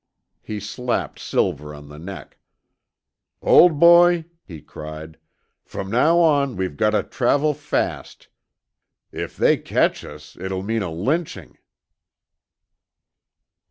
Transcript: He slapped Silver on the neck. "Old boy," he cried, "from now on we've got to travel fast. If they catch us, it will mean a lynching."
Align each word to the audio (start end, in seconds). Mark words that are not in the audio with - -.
He 0.41 0.59
slapped 0.59 1.19
Silver 1.19 1.75
on 1.75 1.87
the 1.87 1.99
neck. 1.99 2.39
"Old 3.39 3.79
boy," 3.79 4.25
he 4.43 4.59
cried, 4.59 5.19
"from 5.63 5.91
now 5.91 6.17
on 6.17 6.55
we've 6.57 6.75
got 6.75 6.89
to 6.89 7.03
travel 7.03 7.53
fast. 7.53 8.27
If 9.11 9.37
they 9.37 9.57
catch 9.57 10.03
us, 10.03 10.35
it 10.37 10.51
will 10.51 10.63
mean 10.63 10.81
a 10.81 10.89
lynching." 10.89 11.55